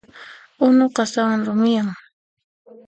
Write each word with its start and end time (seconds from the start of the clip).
Unu 0.65 0.85
qasawan 0.95 1.41
rumiyan. 1.47 1.87